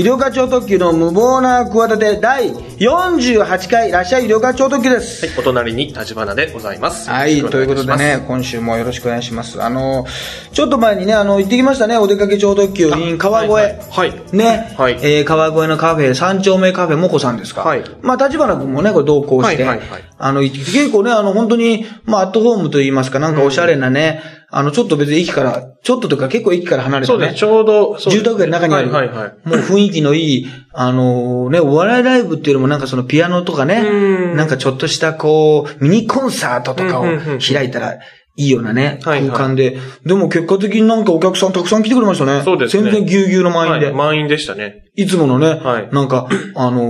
[0.00, 5.26] 医療課長特急の無謀な企て第48回らっしゃい医療課長特急です。
[5.26, 7.10] はい、お隣に立花でございます。
[7.10, 9.62] はい、ということでね、今週もよろしくお願いします。
[9.62, 10.06] あの、
[10.54, 13.52] ちょっと前にね、あの、行ってきましたね、お出かけ超特急 in 川越。
[13.52, 17.60] はいはいはいね、はいえー川越のカフェ、三丁目カフェもこさんですか？
[17.60, 24.22] はいまあ、立花君もね、これ同行して、はいはいはいあの、結構ね、あの、本当に、まあ、アットホームと言いますか、なんかおしゃれなね、
[24.52, 27.18] あの、ちょっと別に駅から、ちょっととか結構駅から離れたね。
[27.18, 29.48] そうです、ちょうど、そう住宅街の中にある、はいはいはい。
[29.48, 37.04] もう雰囲気のいい、あのね、お笑いライブっていうのもなんかそのピアノとかね、うんなんかちょっとしたこう、ミニコンサートとかを
[37.38, 38.00] 開いたら
[38.40, 39.78] いいようなね、はいはい空間で。
[40.04, 42.42] でも結果的になんかお客さんたくさん来てくれましたね。
[42.44, 43.86] そうですね全然ぎゅうぎゅうの満員で。
[43.86, 44.84] はい満員でしたね。
[44.96, 46.82] いつものね、はいなんか、あの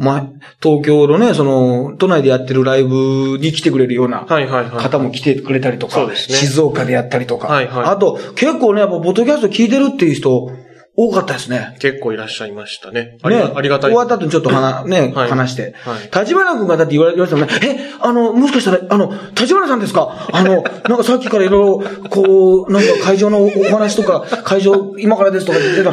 [0.00, 0.28] ーま、
[0.62, 4.82] 東京のね、その、都内でやってるライブに来てくれるようなはいはいはい。
[4.82, 10.50] 方も来てくれたりとか、そうですね静岡でやったりとか、はいはいあと、結構ね、やっぱ、ポッドキャスト聞いてるっていう人、
[10.96, 11.76] 多かったですね。
[11.80, 13.18] 結構いらっしゃいましたね。
[13.22, 13.90] ありねがありがたい。
[13.90, 15.74] 終わった後にちょっと話、 ね、はい話して。
[15.84, 20.08] はい立花君がだって言われ言われてたもんね、え、あの、もしかしたら、あの、立花さんですか？
[20.32, 25.92] あの、なんかさっきからいろいろ、こう、なんか会場のおお話とか、会場今からですとか言ってた、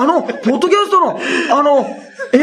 [0.00, 1.20] あの、ポッドキャストの、
[1.52, 1.86] あの、
[2.32, 2.38] え、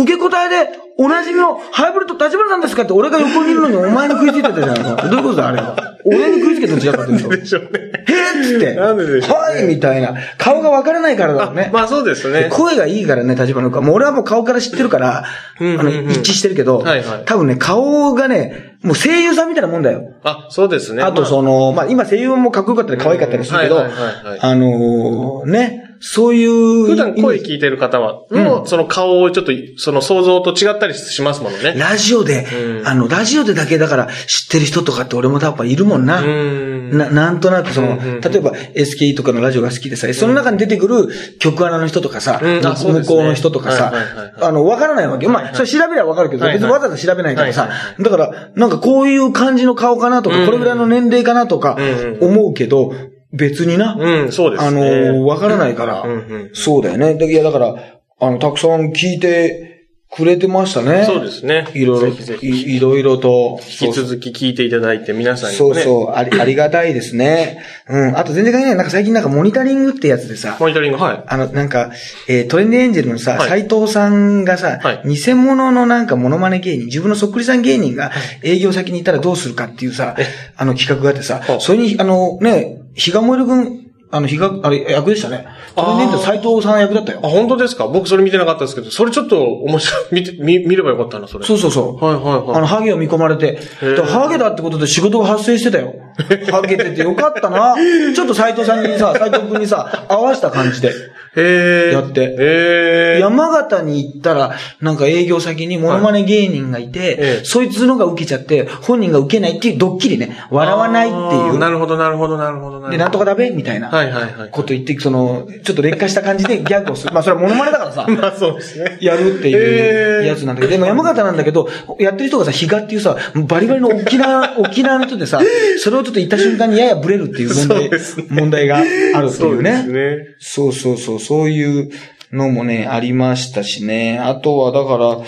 [0.00, 2.82] 受け答えで、おなじみのハイブリッド立花さんですか？
[2.82, 5.08] って俺が横にいるのにお前に食いついてたじゃないか。
[5.08, 5.76] どういうことだあれは？
[6.04, 7.28] 俺に食いつけてるんじゃなかったでしょ。
[7.30, 7.68] でしょうね。
[7.72, 8.74] へーっつって。
[8.74, 10.14] なんででしょうねはいみたいな。
[10.38, 11.70] 顔がわからないからだろうね。
[11.72, 12.48] まあそうですね。
[12.50, 13.82] 声がいいからね、立花君は。
[13.82, 15.26] もう俺はもう顔から知ってるから、あ
[15.60, 20.12] の、一致してるけど、はいはい多分ね、顔がね、もう声優さんみたいなもんだよ。
[20.24, 21.02] あ、そうですね。
[21.02, 26.86] あとまその、まあ今声優もかっこよかったり可愛かったりするけど、あのーね、そういう。
[26.86, 31.74] 普段声聞いてる方は、もうその顔をちょっと、その想像と違ったりしますものね。
[31.76, 32.88] ラジオで、うん。
[32.88, 36.20] あの、ラジオでだけだから知ってる人とかって俺もやっぱいるもんな。
[36.20, 36.98] うん。
[36.98, 38.20] な、なんとなくその、うんうんうん。
[38.20, 41.08] 例えば SKE とかのラジオが好きでさ、その中に出てくる
[41.38, 42.60] 曲穴の人とかさ、うん。
[42.60, 42.60] ね。
[42.62, 44.16] 向こうの人とかさはいはいはい。
[44.16, 45.28] はい、あの、わからないわけ。
[45.28, 50.46] まあ、それ調べればわかるけど、別にわざわざ調べないからさはいはいは、だから、なんかこういう感じの顔かなとか、うん。
[50.46, 51.78] これぐらいの年齢かなとか
[52.20, 52.92] 思うけど、
[53.32, 55.08] 別にな、うん、そうですあね。
[55.12, 57.14] の、わからないからうんうん、そうだよね。
[57.14, 57.76] でいや、だから、
[58.20, 59.72] あの、たくさん聞いて
[60.14, 61.04] くれてましたね。
[61.06, 61.66] そうですね。
[61.72, 63.58] いろいろ、ぜひぜひいいろいろと。
[63.80, 65.74] 引き続き聞いていただいて、皆さんにもね。
[65.74, 67.64] そうそう、あり、ありがたいですね。
[67.88, 68.18] うん。
[68.18, 68.76] あと全然関係ない。
[68.76, 71.24] なんか最近なんかモニタリングってやつでさ、モニタリング、はい。
[71.26, 71.92] あの、なんか、
[72.28, 80.14] えートレンディエンジェルのさ、はい斎藤さんがさ、はい偽物のなんかモノマネ芸人、自分のそっくりさん芸人が営業先に行ったらどうするかっていうさ、
[80.56, 85.46] あの企画があってさは、あそれに、あのね、比嘉燃える君、あの、比嘉、あれ、役でしたね。
[85.74, 87.28] トレンデ斎藤さん役だったよあ、。
[87.28, 87.86] 本当ですか？
[87.86, 90.04] 僕それ見てなかったですけど、それちょっと面白い。
[90.12, 91.46] 見て、見、見ればよかったな、それ。
[91.46, 92.04] そうそうそう。
[92.04, 92.56] はいはいはい。
[92.58, 93.58] あの、ハゲを見込まれて、
[94.04, 95.94] ハゲだってことで仕事が発生してたよ。
[96.52, 97.74] ハゲててよかったな。
[98.14, 100.92] ちょっと斎藤さんにさ、斎藤君にさ、合わせた感じで。
[101.34, 110.36] へーやってへー山形に行ったら、なんか営業先にモノマネ芸人がいて、ええそいつのが受けちゃって、本人が受けないっていうドッキリね。
[110.50, 111.58] 笑わないっていう。
[111.58, 112.80] なるほど、なるほど、なるほど。
[112.80, 113.88] なるほどで、なんとかだべみたいな。
[113.88, 114.50] はいはいはい。
[114.50, 117.12] こと言って、その、ちょっと劣化した感じでギャグをする。
[117.12, 118.06] まあ、それはモノマネだからさ。
[118.10, 118.98] まあそうですね。
[119.00, 125.40] やるっていうやつなんだけど、でも山形なんだけど、やってる人がさ、比嘉っていうさ、バリバリの沖縄、 沖縄の人でさ、
[125.78, 129.82] それをちょっと言った瞬間にややブレるっていう問題、そうですね問題があるってそですいううね。
[129.86, 130.16] ね。
[130.38, 131.90] そうそうそう、そういう
[132.32, 134.18] のもね、ありましたしね。
[134.18, 135.18] あとは、だから、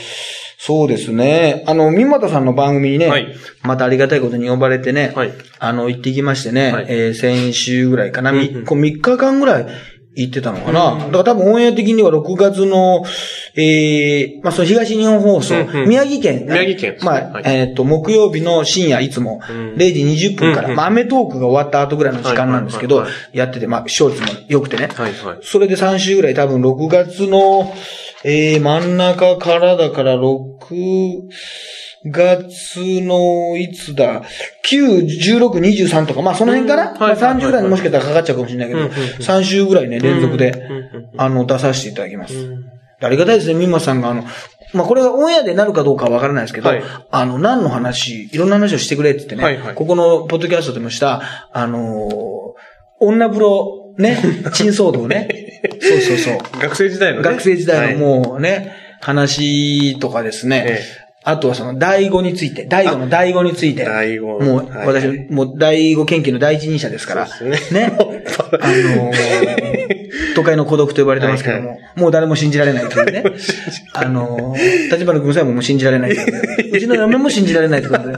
[0.66, 1.62] そうですね。
[1.66, 3.36] あの、三又さんの番組にね、はい。
[3.62, 5.32] またありがたいことに呼ばれてね、はい。
[5.58, 6.86] あの、行ってきましてね、はい。
[6.88, 8.64] えー先週ぐらいかな、みうんうん。
[8.64, 9.66] こう3日間ぐらい
[10.16, 10.96] 行ってたのかな。
[10.96, 13.04] だから多分オンエア的には6月の、
[13.56, 15.88] えー、まあ、その東日本放送、うんうん。
[15.88, 16.96] 宮城県、宮城県。
[17.02, 17.42] まあ、はい。
[17.46, 19.74] えっ、と、木曜日の深夜いつも、うん。
[19.74, 20.76] 0時20分から、うんうん。
[20.76, 24.88] まあ、アメトークが終わった後ぐらいの時間なんですけど、はいはいはやってて、まあ、視聴率も良くてね。
[24.94, 25.38] はいはい。
[25.42, 27.74] それで3週ぐらい多分6月の、
[28.22, 31.28] えー、真ん中からだから6
[32.04, 34.22] 月のいつだ、
[34.70, 35.04] 9、
[35.38, 36.98] 16、23とか、まあその辺かな、うん。
[36.98, 37.16] まあはい。
[37.16, 38.86] はいはい30ぐらいにもしかしたらかかっちゃうかもしれないけど、うん。
[38.86, 38.92] うん。
[38.92, 38.98] うん。
[38.98, 40.68] 3週ぐらいね、連続で、
[41.16, 42.34] あの、出させていただきます。
[42.34, 42.64] うん。
[43.00, 44.24] ありがたいですね、ミンマさんが、あの、
[44.72, 46.82] まあ、これがオンエアでなるかどうかはわからないですけど、はい。
[47.10, 49.74] あの、何の話、いろんな話をしてくれって言ってね、はいはい。
[49.74, 51.22] ここのポッドキャストでもした、
[51.52, 52.44] あのー
[53.00, 54.16] 女風呂、ね、
[54.52, 55.28] 珍騒動ね。
[55.80, 56.60] そうそうそう。
[56.60, 57.24] 学生時代のね。
[57.24, 58.20] 学生時代のう。
[58.22, 60.64] もうね、話とかですね。
[60.66, 63.84] えあとはその、第五について、第五の第五について。
[63.84, 67.26] 第五もう、はい私、もう第五研究の第一人者ですから。
[67.26, 67.92] そうですね。
[67.96, 70.04] あのー
[70.34, 73.24] 都会の孤独と呼ばれてますけども、もう誰も信じられないというね。
[73.94, 74.54] あの、
[74.90, 76.74] 立花君さえももう信じられないという。
[76.76, 78.16] うちの嫁も信じられないということで、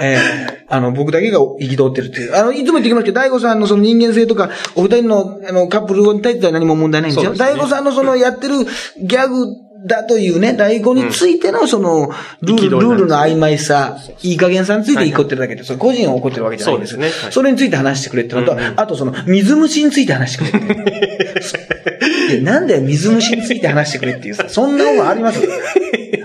[0.00, 2.36] えーあの、僕だけが生き通ってるっていう。
[2.36, 7.34] あの、いつも言ってきますけど、大悟さんのその人間性とか、お二人のあのカップルに対しては何も問題ないんですよ。
[7.34, 8.54] すね大悟さんのそのやってる
[9.00, 9.46] ギャグ
[9.86, 12.10] だというね、大悟についてのその、
[12.40, 16.94] ルール、ルールの曖昧さ、いい加減さについて怒ってるだけで、個人が怒ってるわけじゃないんです。
[16.94, 17.00] よ。
[17.00, 17.24] そうですね。
[17.24, 17.32] はい。
[17.32, 22.40] それについて話してくれってのと、あとその、水虫について話してくれって。
[22.40, 25.40] なんだよ、水虫について話してくれっていうさ、そんなものあります？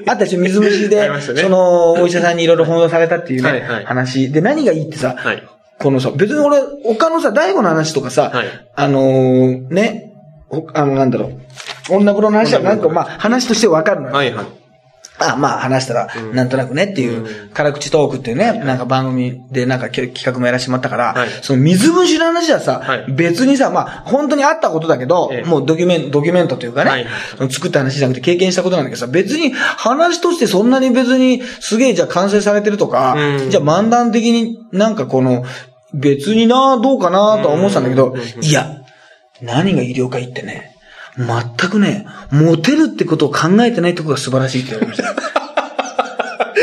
[0.05, 4.31] あったでしょ、水虫あでその、お医者さんにいろいろ翻弄されたっていうね、話。
[4.31, 5.43] で、何がいいってさ、はい。
[5.77, 8.47] このさ、別に俺、他のさ、大悟の話とかさ、はい。
[8.75, 10.13] あのーね、
[10.49, 11.31] ほあの、なんだろう、
[11.89, 13.49] 女風呂の話はなんか、まあ、話。
[13.49, 14.13] としてわかるのよ。
[14.13, 14.45] はいはい。
[15.21, 21.29] あまあ話したら、なんとなくねっていう、辛口トークっていうね、なんか番組でなんかき企画もやらせてもらったから、はい。
[21.41, 23.11] その水虫の話はさ、はい。
[23.11, 25.49] 別にさ、まあ本当にあったことだけど、ええ。
[25.49, 27.07] もうドキュメント、ドキュメントというかね、
[27.49, 33.49] 作った話じゃなくて経験したことなんだけどさ、別に話としてそんなに別にすげえじゃあ完成されてるとか、うん。
[33.49, 35.43] じゃあ漫談的になんかこの、
[35.93, 38.77] 別にな、どうかなとは思ってたんだけど、いや、
[39.41, 40.68] 何が医療界ってね、
[41.19, 45.15] 全くね、モテるってことを考えてないとこが素晴らしいって言われました。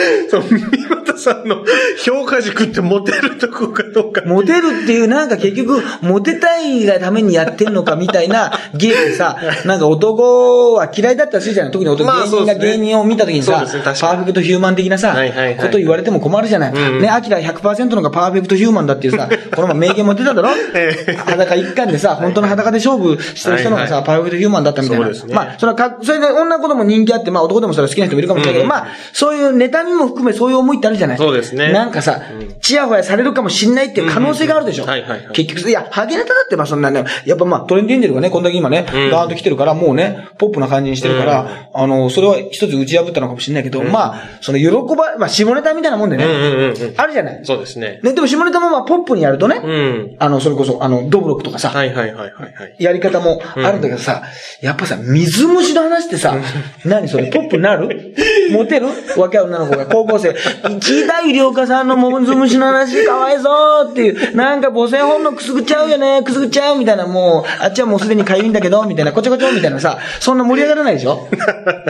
[0.30, 1.64] そう、三又さんの
[2.04, 4.22] 評価軸ってモテるとこかどうか。
[4.26, 16.72] モテるっていう、なんか結局、モテたいがためにやってんのかみたいな 芸でさ、なんか男は嫌いだったらしいじゃない特に男、まあ芸人が芸人を見た時にさ、ねパーフェクトヒューマン的なさ、はいはいはいこと言われても困るじゃない。
[16.72, 17.00] うん。
[17.00, 20.50] ね、アキラ100%のがパーフェクトヒューマンだっていうさ、 この前名言も出ただろ？
[20.74, 21.16] ええ。
[21.16, 25.08] 裸一貫でさ、本当の裸で勝負してる人のがさ、はいパーフェクトヒューマンだったみたいな。
[25.08, 25.14] ね。
[25.32, 28.68] まあ、それはか、それで女の子でも人気あって、まあ男でもそれは好きな人もいるかもしれないけど、うん。
[28.70, 32.20] まあ、そういう妬みも含めそういう思いってあるじゃないそうですねなんかさ、
[32.60, 34.84] ちやほやされるかもしんないっていう可能性があるでしょ。
[34.84, 46.24] うんはいはいはい結局、いや、ハゲネタだってまあそんなね、やっぱまあトレンディエンジェルがね、こんだけ今ね、うんガーンと来てるから、もうね、ポップな感じにしてるから、あの、それは一つ打ち破ったのかもしれないけど、まあ、その喜ば、まあ下ネタみたいなもんでね。
[46.96, 47.40] あるじゃない。
[47.44, 48.00] そうですね。
[48.02, 50.16] ね、でも下ネタもまあポップにやるとね、うん。
[50.18, 52.76] あの、それこそ、あの、ドブロックとかさ、はいはいはいはいはい。
[52.78, 54.22] やり方もあるんだけどさ、
[54.60, 56.36] やっぱさ、水虫の話ってさ、
[56.84, 58.14] 何それ、ポップになる？
[58.52, 58.86] モテる？
[59.16, 71.28] 若い女の子が高校生、聞いた医療家さんの水虫の話かわいそうっていう、なんか母性本能くすぐっちゃうよね、くすぐっちゃうみたいな、もう、あっちはもうすでに痒いんだけど、みたいな、こちょこちょみたいなさ、そんな盛り上がらないでしょ？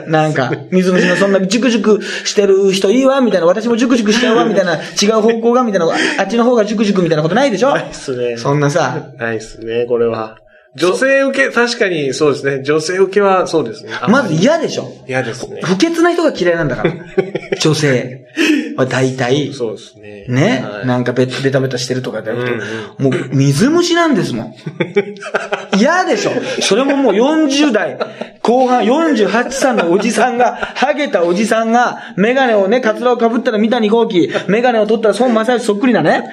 [0.06, 5.86] なんか、水虫のそんなジュクジュクしてる人いいわ、みたいな、私もジュクジュクしちゃうわ、みたいな、違う方向が、みたいな、
[6.18, 7.70] あっちの方がジュクジュクみたいなことないでしょ？
[7.70, 8.36] ないっすね。
[8.36, 10.38] そんなさ、ないっすね、これは。
[10.74, 12.62] 女性受け、確かにそうですね。
[12.62, 13.92] 女性受けはそうですね。
[13.98, 14.92] あまず嫌でしょ？
[15.08, 15.62] 嫌ですね。
[15.64, 16.92] 不潔な人が嫌いなんだから。
[17.60, 18.26] 女性
[18.76, 19.52] は大体。
[19.52, 20.26] そうですね。
[20.28, 20.86] ね、はい。
[20.86, 24.54] なんかベベタベタしてるとかじゃなくて、うんもう水虫なんですもん。
[25.78, 26.32] 嫌でしょ。
[26.60, 27.98] それももう40代、
[28.42, 36.30] 後半48歳のおじさんが、ハゲたおじさんが、メガネをね、カツラを被ったら三谷幸喜、メガネを取ったら孫正義そっくりなね、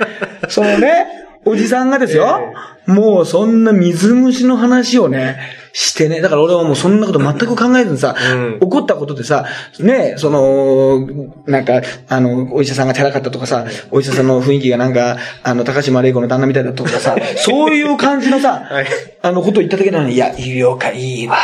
[0.49, 2.53] そのね、おじさんがですよ、
[2.85, 5.37] もうそんな水虫の話をね、
[5.73, 6.21] してね。
[6.21, 8.57] だから俺はもうそんなこと全く考えずにさ、うん。
[8.61, 9.45] 怒ったことでさ、
[9.79, 11.07] ね、その、
[11.47, 18.85] なんか、あの、お医者さんがチャラかったとかさ、お医者さんの雰囲気がなんか、あの、高島玲子の旦那みたいだとかさ、 そういう感じのさ、はい。
[19.23, 21.37] あの、ことを言った時なのに、いや、医療界いいわ。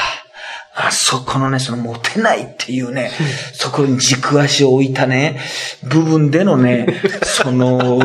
[0.81, 3.11] あそこのね、そのモテないっていうね、
[3.53, 5.37] そこに軸足を置いたね、
[5.83, 6.87] 部分でのね、
[7.23, 7.99] その、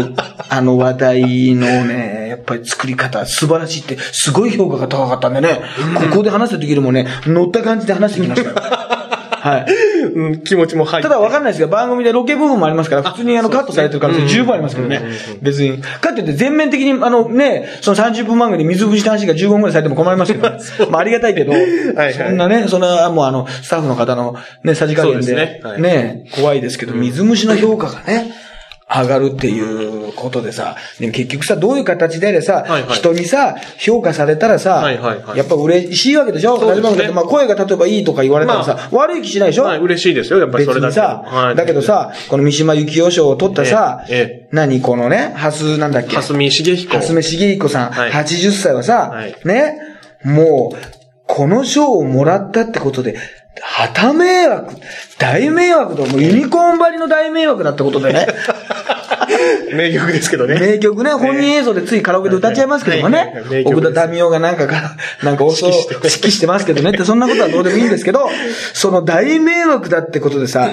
[0.49, 5.61] あの話題のね、やっぱり作り方、素晴らしいって、すごい評価が高かったんでね、
[5.95, 8.84] ここで話した時よりもね、乗った感じで話してきましたよ。
[9.45, 9.67] はい。
[10.15, 11.09] うん、気持ちも入って。
[11.09, 15.03] ただわかんないですけど、番組でロケ部分もありますから、普通にあのカットされてる可能性十分ありますけどね。
[15.43, 15.83] 別に。
[15.83, 20.49] かって言って全面的に、あのね、その30分番組で水虫の話が15分くらいされても困りますけど、
[20.91, 28.33] まあありがたいけど、はいそんなね、そんな、もうあの、スタッフの方のね、さじ加減で、ね、怖いですけど、水虫の評価がね、
[29.03, 32.91] 上がるっていうことでさ、でも結局さ、どういう形であれさ、はいはい。
[32.91, 35.39] 人にさ、評価されたらさ、はいはいはい。
[35.39, 36.59] やっぱ嬉しいわけでしょ？
[36.59, 37.11] そうですね。
[37.13, 39.65] まあ声が例えばいいとか言われたらさ、悪い気しないでしょ？
[39.65, 40.91] はい、嬉しいですよ、やっぱり別それだけ。
[40.93, 41.57] にさ、はい。
[41.57, 46.17] だけど、さ、この三島由紀夫賞を取ったさ、ええ何このね、ハスなんだっけ？
[46.17, 46.93] 蓮見茂彦。
[46.97, 48.11] 蓮見茂彦さん、はい。
[48.11, 49.37] 80歳はさ、はい。
[49.45, 49.77] ね、
[50.25, 50.77] もう、
[51.27, 53.17] この賞をもらったってことで、
[53.61, 54.77] 旗迷惑、
[55.19, 58.27] 大迷惑だ、もうユニコーン張りの大迷惑だってことでね。
[59.73, 60.59] 名曲ですけどね。
[60.59, 63.35] 名曲ね、本人映像でついカラオケで歌っちゃいますけどもね
[63.65, 68.29] 奥田民生がなんかか、なんか遅 指指揮して揮してますけどねって、そんなことはどうでもいいんですけど、
[68.73, 70.71] その大迷惑だってことでさ、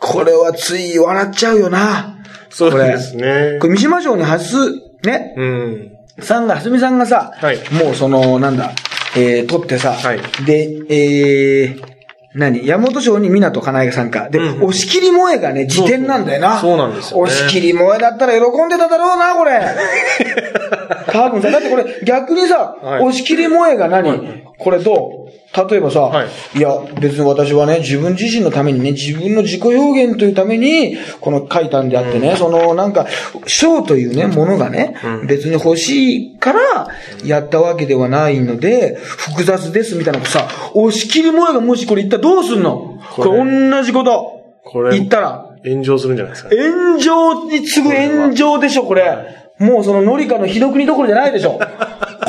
[0.00, 2.16] これはつい笑っちゃうよな。
[2.50, 3.66] そうですねこ。
[3.66, 4.56] れ三島省に発す、
[5.02, 5.90] ね、うん。
[6.20, 8.70] さんが、はすみさんがさ、はいもうその、なんだ、
[9.16, 11.93] えー、取ってさ、はいで、えー、
[12.34, 12.66] 何？
[12.66, 14.28] 山本賞に港かなえさんか。
[14.28, 16.58] で、うん押し切り萌えがね、辞典なんだよな。
[16.58, 17.22] そうなんですよね。
[17.24, 19.60] 押し切り萌えだったら喜んでただろうな、これ。
[21.12, 23.02] 多分さ、だってこれ逆にさ、はい。
[23.04, 25.23] 押し切り萌えが何、これどう？
[25.56, 26.70] 例えばさ、はいいや、
[27.00, 33.06] 別に私はね、自分自身のためにね、自分の自己表現というために、この書いたんであってね、その、なんか、
[33.46, 34.96] 賞というね、ものがね、
[35.28, 36.88] 別に欲しいから、
[37.24, 42.98] やったわけではないので、複雑ですみたいなことさ、押し切り萌えがもしこれ言ったらどうすんの？
[43.14, 44.40] これ同じこと。
[44.64, 45.56] これ言ったら。
[45.64, 46.56] 炎上するんじゃないですかね。
[46.56, 49.44] 炎上に次ぐ炎上でしょ、これ。
[49.58, 51.60] もうそのノリカのひどくにどころじゃないでしょ。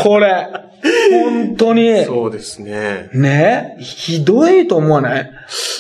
[0.04, 0.48] これ。
[1.12, 2.06] 本当に。
[2.06, 3.10] そうですね。
[3.14, 3.78] ね？
[3.80, 5.32] ひどいと思わない？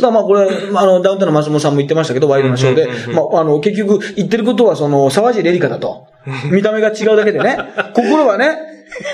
[0.01, 2.87] だまあこれ、まああの、ダウンタウンの松本さんも言ってましたけど、ワイドなショーで。
[3.13, 6.07] まあ、あの、結局言ってることはその、沢尻エリカだと。
[6.51, 7.57] 見た目が違うだけでね。
[7.93, 8.57] 心はね、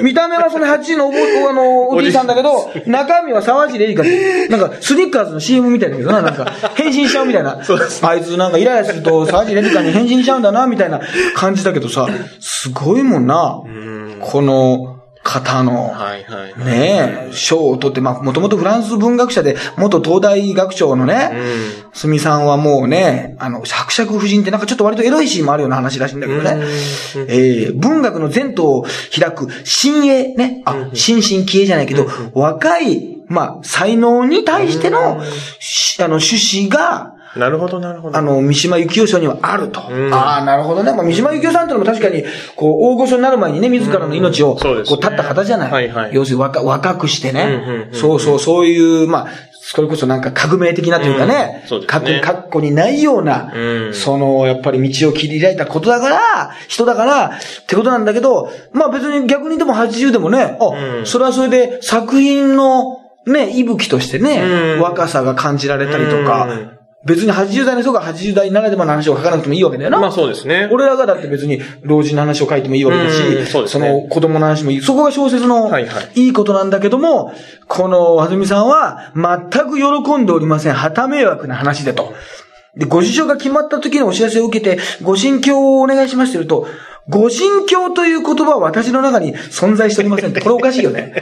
[0.02, 1.18] 見た目はその8のおぼ、
[1.50, 7.60] あの、おじいさんだけど、中身は沢尻エリカなんか、スニッカーズの CM みたいだけどな、なんか、変身しちゃうみたいな。
[8.02, 11.02] あいつなんかイライラすると沢尻エリカに変身しちゃうんだな、みたいな
[11.36, 12.08] 感じだけどさ、
[12.40, 13.62] すごいもんな。
[14.22, 15.94] この、方の。
[16.66, 21.32] ねえ、賞を取って、まあ、もともとフランス文学者で、元東大学長のね、
[21.94, 26.58] すみさんはもうね、あの、伯爵夫人ってなんかちょっと割とエロいシーンもあるような話らしいんだけどね。
[27.28, 28.86] えー文学の前途を
[29.18, 35.22] 開く、新鋭ね、あ、新進気鋭じゃないけど、若い、まあ、才能に対しての、
[35.60, 38.18] しあの、趣旨が、なるほどなるほど。
[38.18, 39.80] あの、三島由紀夫賞にはあると。
[39.90, 40.14] ん。
[40.14, 40.92] ああ、なるほどね。
[40.94, 42.26] まあ、三島由紀夫さんってのも確かに、
[42.58, 44.98] こう、大御所になる前にね、自らの命を、こう、そうですね。
[44.98, 45.72] 絶った方じゃない。
[45.72, 46.14] はいはい。
[46.14, 49.28] 要するに若、若くしてね、そうそう、そういう、まあ、
[49.64, 51.70] それこそなんか革命的なというかね、うん。
[51.70, 53.94] そうです過去、ね過去にないような、うん。
[53.94, 57.30] その、やっぱり道を切り開いたことだから、人だから、っ
[57.68, 61.06] てことなんだけど、まあ別に逆にでも80でもね、あ、うん。
[61.06, 64.42] それはそれで作品の、ね、息吹としてね、
[64.76, 70.00] うん若さが感じられたりとか、うん別に80代の人が80代ならではの話を書かなくてもいいわけだよな。
[70.00, 70.70] まあそうですね。
[70.72, 74.82] 俺らがだって別に老人の話を書いてもいいわけだし、うんそねの子供の話もいい。
[74.82, 77.34] そこが小説のはいはいいいことなんだけども、
[77.68, 80.74] この、あずみさんは全く喜んでおりません。
[80.74, 82.14] 旗迷惑な話でと。
[82.76, 86.68] で、ご事情が決まった時のお知らせを受けて、ご心境をお願いしますと言うと、
[87.10, 90.40] ご心境という言葉は私の中に存在しておりませんって。
[90.42, 91.14] これおかしいよね。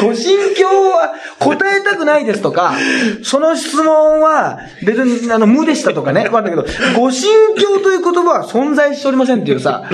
[0.00, 2.74] ご心境は答えたくないですとか、
[3.22, 6.66] その質問は別にあの無でしたとかね、わかんないけど、
[6.98, 9.84] ご心境という言葉は存在しておりませんっていうさ、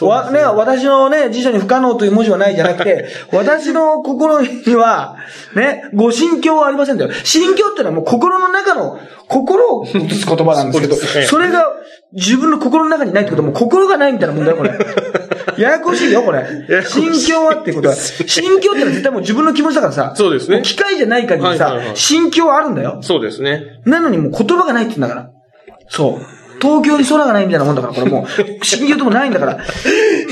[0.00, 5.16] わね、私のね、辞書に不可能という文字はないじゃなくて、私の心には、
[5.54, 7.12] ね、ご心境はありませんだよ。
[7.22, 11.66] 心境っていうのはもう心の中の、心を映す言葉なんですけど、それが
[12.12, 14.70] 自分の心の中にないってことはもう心がないみたいなもんだ よ、これ。
[15.58, 16.46] ややこしいよ、これ
[16.86, 22.98] 心境はってことは、 心境ってのは絶対もう自分の気持ちだからさ、そうですねも機械じゃない限りさ心境はあるんだよ。
[23.02, 23.80] そうですね。
[23.84, 25.30] なのにもう言葉がないって言うんだから。
[25.88, 26.37] そう。
[26.60, 28.26] 東京に空がないみたいなもんだから、これも
[28.60, 29.56] う、心境ともないんだから。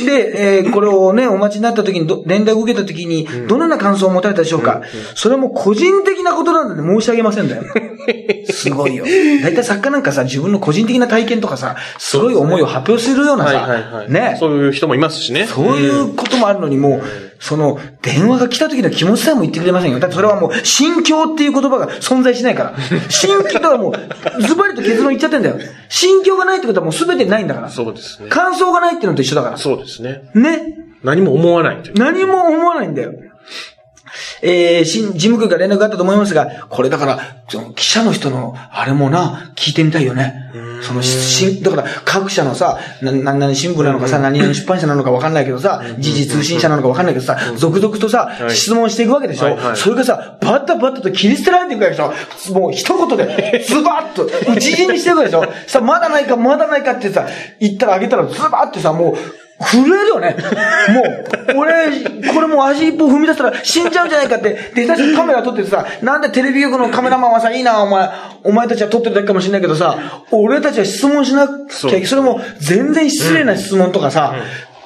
[0.05, 4.83] で、えーこれをね、お待ちになった時にど、連絡を受けた時に、どのような感想を持たれたでしょうか、
[5.15, 7.63] それはもう個人的なことなので申し上げませんだよ。
[8.51, 9.05] すごいよ。
[9.43, 14.13] 大体作家なんかさ、自分の個人的な体験とかさ、すごい思いを発表するようなはいさ、はいはい。
[14.13, 14.37] ね。
[14.39, 15.47] そういう人もいますしね。
[15.47, 17.03] そういうこともあるのに、もう、
[17.39, 20.01] その、電話が来た時の気持ちさえも言ってくれませんよ。
[20.01, 22.75] だってそれはもう、心境っていう言葉が存在しないから。
[23.09, 25.57] 心境、だからもう、ズバリと結論言っちゃってんだよ。
[25.89, 27.69] 心境がないってことはもう全てないんだから。
[27.69, 28.29] そうですね。
[28.29, 29.57] 感想がないっていうのと一緒だから。
[29.57, 30.23] そうですね。
[30.35, 30.79] ね。
[31.03, 31.83] 何も思わない。
[31.95, 33.13] 何も思わないんだよ。
[34.43, 40.51] えー、新、事務局が連絡があったと思いますが、これだから、その記者の人の、あれもな、聞いてみたいよね。
[40.87, 48.51] その、し、だから、各社のさ、な、何々新聞なのかさ、何々出版社なのかわかんないけどさ、時事通信社なのかわかんないけどさ、続々とさ、い。
[48.51, 49.47] 質問していくわけでしょ？
[49.47, 49.77] はいはい。
[49.77, 52.53] それがさ、バッタバッタと切り捨てられていくわけでしょ？
[52.59, 55.45] もう一言で、ズバッと、打ち死にしていくわけでしょ？
[55.67, 57.27] さ、まだないか、まだないかってさ、
[57.61, 59.17] 言ったらあげたら、ズバッてさ、もう、
[59.59, 60.37] 震えるよね。
[60.91, 61.03] も
[61.55, 68.11] う、俺、これもう足一歩踏み出したら死んじゃうんじゃないかって、で、最初カメラ撮っててさ、なんでテレビ局のカメラマンはさ、いいな、お前、
[68.45, 74.35] お前たちは撮ってるだけかもしれないけどさ、俺たちは質問しなくちゃいけそれも全然失礼な質問とかさ、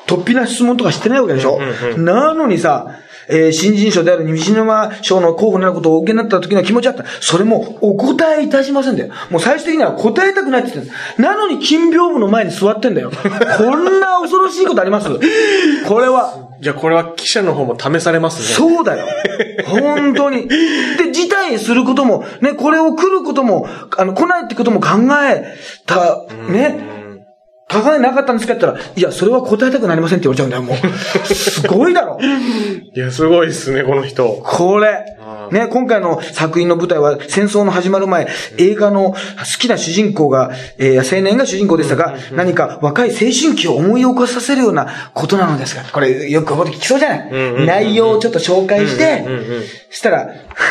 [0.06, 1.60] 突飛な質問とかしてないわけでしょ、
[1.96, 2.86] なのにさ、
[3.30, 7.04] えー新人賞である西沼賞の候補になることをお受けになった時の気持ちだった。
[7.20, 9.12] それもお答えいたしませんだよ。
[9.30, 11.22] もう最終的には答えたくないって言ってる。
[11.22, 13.10] なのに金屏風の前に座ってんだよ。
[13.10, 15.08] こんな恐ろしいことあります？
[15.86, 16.48] これは。
[16.60, 18.54] じゃあこれは記者の方も試されますね。
[18.54, 19.06] そうだよ。
[19.66, 20.46] 本当に。
[20.46, 24.88] で、辞退することも、ね、これを来ることも、あの、来ないってことも考
[25.24, 25.56] え
[25.86, 26.78] た、ね、
[27.70, 31.34] 高値なかったんですかって言ったら、いや、それは答えたくなりませんって言われちゃうんだよ、もう。
[31.34, 32.18] すごいだろ。
[32.94, 34.26] いや、すごいですね、この人。
[34.44, 35.04] これ。
[35.52, 39.16] ね、今回の作品の舞台は戦争の始まる前、映画の好
[39.58, 47.66] きな主人公が、えー、青年が主人公でしたが、何か若い青春期を思い起こさせるようなことなのですが、これよくここで聞きそうじゃない？
[47.66, 49.24] 内容をちょっと紹介して、
[49.90, 50.28] したら、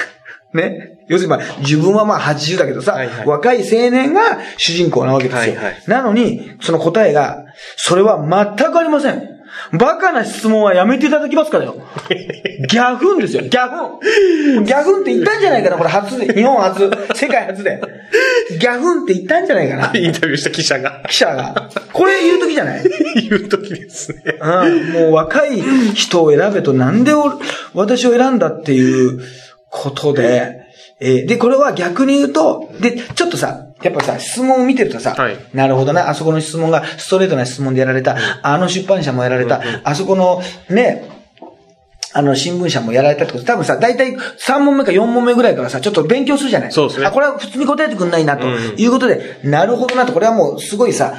[0.53, 0.88] ね。
[1.09, 5.39] 要するにまあ、自分はまあ80だけどさ、はいはい若い青年が主人公なわけですよ。
[5.41, 8.19] はいはいなのに、その答えが、それは
[8.57, 9.39] 全くありません。
[9.73, 11.75] バカな質問はやめていただきますからよ。
[12.69, 14.63] ギャフンですよ、ギャフン。
[14.63, 16.33] ギャフンって言ったんじゃないかな、これ初で。
[16.33, 17.81] 日本初、世界初で。
[18.59, 21.69] ギャフンって言ったんじゃないかな、インタビューした記者が記者が。
[21.91, 22.83] これ言う時じゃない？
[23.27, 24.21] 言う時ですね。
[24.39, 25.59] うん、もう若い
[25.95, 27.39] 人を選べとなんでお
[27.73, 29.19] 私を選んだっていう
[29.71, 30.58] ことで、
[31.01, 35.37] えーで、これは逆に言うと、で、ちょっとさ、やっぱさ、質問を見てるとさ、はい。
[35.53, 41.09] なるほどな、あそこの質問がストレートな質問でやられた、あの出版社もやられた、あそこのね、
[42.11, 46.71] あの、新聞社もやられたってこと、多分さ、大体3問目か4問目ぐらいからさ、ちょっと勉強するじゃない。
[46.71, 47.05] そうですね。
[47.05, 51.13] あ、これは普通に答えてくんないな、とうんいうことで、なるほどなと、これはもうすごいさ、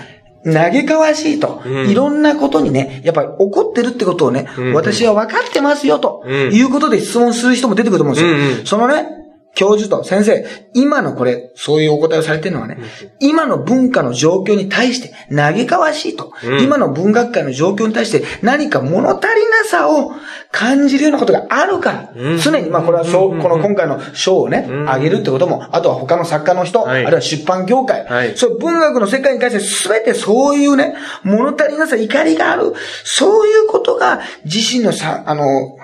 [0.45, 1.91] 嘆かわしいと、うん。
[1.91, 4.75] いろんなことにね、やっぱり怒ってるってことをね、うん。
[4.75, 6.53] 私は分かってますよ、とうん。
[6.53, 8.33] いうことで質問する人も出てくると思うんですよ。
[8.33, 8.67] うんうん。
[8.67, 9.20] そのね、
[9.61, 12.79] 教授と先生、今のこれ、そういうお答えをされてるのはね、
[13.21, 16.63] 今の文化の状況に対して嘆かわしいと、うん。
[16.63, 20.13] 今の文学界の状況に対して何か物足りなさを
[20.51, 22.39] 感じるようなことがあるから、うん。
[22.39, 23.43] 常に、まあこれは賞、うん。
[23.43, 24.91] この今回の賞をね、うん。
[24.91, 27.05] あげるってことも、あとは他の作家の人、はい。
[27.05, 28.39] あるいは出版業界、はい。
[28.39, 32.73] そういう文学の世界に関して全てそういうね、物足りなさ、怒りがある、
[33.05, 35.77] そういうことが自身のさ、あの、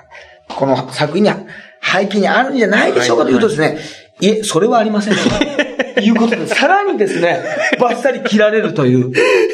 [0.49, 1.37] この作品には
[1.93, 3.79] 背景にあるんじゃないでしょうかというとですね、
[4.21, 5.21] いえ、それはありませんと。
[6.01, 7.43] いうことで、さらにですね、
[7.81, 9.13] バッサリ切られるという、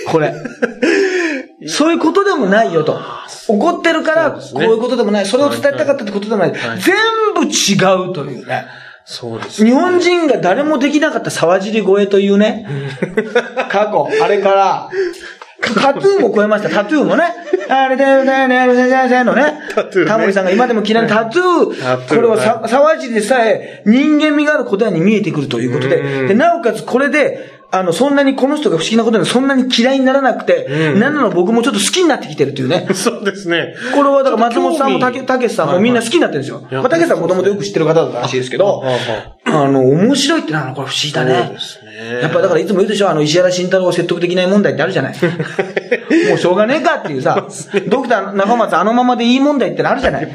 [0.09, 0.35] これ。
[1.69, 2.99] そういうことでもないよと。
[3.47, 5.27] 怒ってるから、こそういうことでもない。
[5.27, 6.51] それを伝えたかったってことでもない。
[6.51, 6.97] はい全
[7.35, 8.67] 部違うというね。
[9.05, 9.65] そうです。
[9.65, 12.67] 日本人が誰もできなかった沢尻越えというね、
[13.69, 14.89] 過去、あれから、
[15.81, 17.25] タトゥーも超えました、タトゥーもね。
[17.73, 19.61] あれで、ね、ね、ね、ね、ね、のね。
[19.75, 22.09] タトゥーねタモリさんが今でも嫌いなタトゥーー。
[22.09, 26.01] これはさ沢尻でさえ人間味がある答えに見えてくるということで。
[26.01, 32.87] うんで、なおかつこれで、あの、そんなにこの人が不思議なことにそんなに嫌いにならなくて、うんなの僕もちょっと好きになってきてるというね。
[32.95, 33.75] そうですね。
[33.95, 36.61] これはだから松本さんもたけたけしさんもみんな好きになってるんですよ。
[36.61, 38.85] いはいまあ、たけしさんもともとよく知ってる方だったらしいですけど、
[39.45, 41.45] あの、面白いってなのこれ不思議だね。
[41.47, 41.92] そうですね。
[42.23, 45.15] やっぱだからいつも言うでしょあの、石原慎太郎を説得できない問題ってあるじゃない。
[46.29, 47.47] もうしょうがねえかっていうさ、
[47.89, 50.29] ドクター中松あのままでいい問題ってのあるじゃない。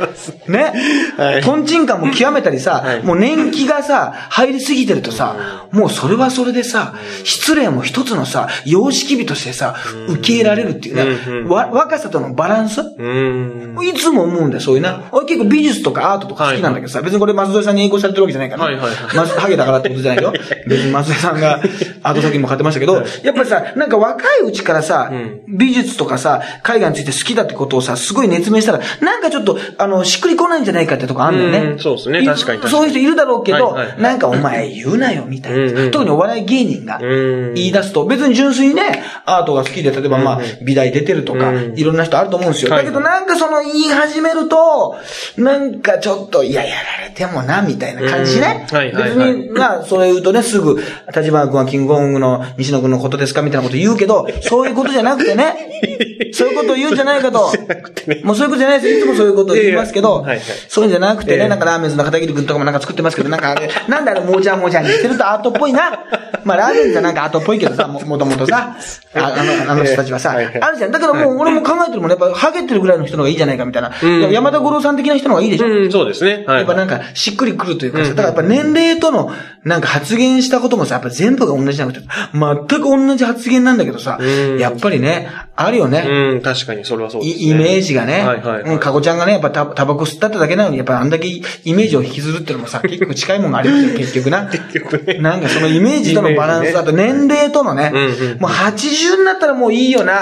[0.47, 0.73] ね。
[1.17, 5.35] はいトンチンカンも極めたりさ、はいもう年季がさ、入りすぎてるとさ、
[5.71, 9.75] もうそれはそれでさ、失礼も一つのさ、様式美としてさ、
[10.09, 13.85] 受け入れられるっていううんね、わ若さとのバランスうーん。
[13.85, 15.03] いつも思うんだよ、そういうな。
[15.11, 20.33] 俺結構美術とかアートとか好きなんだけどさ、別にこれ松添さんに英語されてるわけじゃないから、はいはいはいハゲだからってことじゃないよ。
[20.67, 21.56] 別に松添さんが
[22.03, 25.11] アート作品も買ってましたけど、やっぱりさ、なんか若いうちからさ、
[25.47, 31.57] 美術とかさ、絵画について好きだってことをさ、すごい熱弁したら、なんかちょっと、あの、しっくりこないんじゃないかってとこあんだよね。
[31.59, 32.21] うんそうですね。
[32.21, 35.91] い確かにそういう人いるだろうけど、なんかお前言うなよ、みたいな。
[35.91, 37.53] 特にお笑い芸人がうん。
[37.53, 41.77] 言い出すと、別に純粋にね、アートが好きで、例えばまあ、美大出てるとか、うん。
[41.77, 42.71] いろんな人あると思うんですよ。
[42.71, 44.97] はいだけどなんかその言い始めると、
[45.37, 48.67] なんかちょっと、いや、やられてもな、みたいな感じね。
[48.71, 50.81] 別に、まあ、それ言うとね、すぐ、
[51.15, 55.55] 立花君はキングコングの西野君のことですかみたいなこと言うけど、そういうことじゃなくてね、
[56.33, 57.51] そういうことを言うんじゃないかと。
[58.23, 58.99] もうそういうことじゃないです。
[58.99, 60.25] いつもそういうことを言いますけど
[60.67, 65.99] そういうんじゃなくてね、ええなんかラーメンズの片桐君とかもなんか作ってますけど、なんかあれ、なんであれ、もじゃもじゃにしてるとアートっぽいな。
[66.43, 68.77] まあ、ラーメンズはなんかアートっぽいけどさ、ももともとさ、
[69.15, 70.91] ああの、あの人たちはさ、あるじゃん。
[70.91, 73.91] だからもう俺も考えてるもんね、やっぱ、ハゲてるぐらいの人の方がいいじゃないかみたいな。
[74.31, 75.67] 山田五郎さん的な人の方がいいでしょ。
[75.67, 76.43] うん、そうですね。
[76.47, 76.57] はい。
[76.59, 79.31] やっぱなんか、しっくりくるというかさ、うんだからやっぱ年齢との、
[79.63, 86.06] なんか発言したこともさ、やっぱ全部が同じじゃなくて、全く同じ発言なんだけどさうん、やっぱりね、あるよね。
[86.07, 87.43] うん、確かにそれはそうです、ね。
[87.43, 88.73] イイメージがね、はいはい、はい。
[88.73, 91.41] うん、かごちゃんがね、やっぱタタバコ吸ったってだけなのに、やっぱあんだけイ
[91.73, 94.47] メージを引きずるっていうのもさ、結構近いもんがありますよ、結局な。
[94.51, 95.19] 結局ね。
[95.19, 100.21] なんかそのイメージとのバランス、イメージねあと年齢とのね、うんうんもう80になったらもういいよな。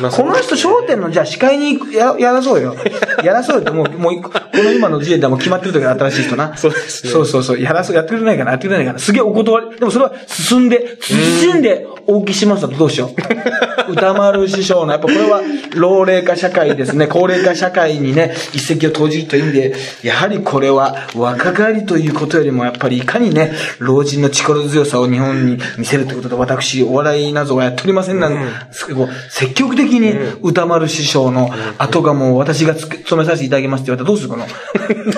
[0.00, 2.76] まあこの人、そうですね商店のじゃあ司会にややらそうよ。
[3.22, 6.56] やらそうよって、もう、もう、この今の時点ではもう決まってる時は新しい人な。
[6.56, 7.60] そうですねそうそうそう。
[7.60, 8.98] やらす、やってくれないかな、やってくれないかな。
[8.98, 9.78] すげえお断り。
[9.78, 13.20] でもそれは進んで、進んでお聞きしますだとどうしよう。
[13.92, 15.42] 歌丸師匠の、やっぱこれは
[15.74, 17.06] 老齢化社会ですね。
[17.06, 28.40] 高齢化社会にね、一石を投じるという意味で、やはりこれは若返りということよりも、やっぱりいかにね、老人の力強さを日本に見せるということで、私、お笑いなどはやっておりませんなんで
[28.72, 34.44] すけど、積極的に歌丸師匠の後がもう私が務めさせていただきますって言われたらどうするかな。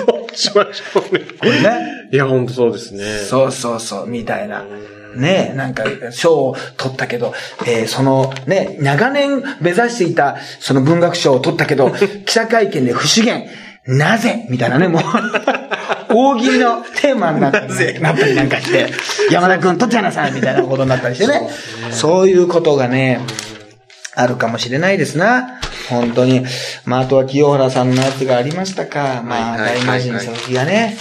[0.05, 1.21] どうしましょうね。
[1.39, 2.09] これね。
[2.11, 3.19] いや、ほんとそうですね。
[3.19, 4.63] そうそうそう、みたいな。
[5.15, 7.33] ねえ、なんか、賞を取ったけど、
[7.67, 11.91] えーその、ね、長年目指していた、その文学賞を取ったけど、
[12.25, 13.47] 記者会見で不資源、
[13.85, 14.47] なぜ？
[14.49, 15.03] みたいなね、もう、
[16.09, 18.87] 大喜利のテーマになったり、なったりなんかして、
[19.29, 21.41] 山田くん取っちゃいなさいみたいなことになったりしてね。
[21.91, 23.19] そういうことがね、
[24.15, 25.59] あるかもしれないですな。
[25.89, 26.45] 本当に。
[26.85, 29.21] まあ、あとは清原さんのやつがありましたか。
[29.25, 30.97] まあ、大魔神佐々木がね、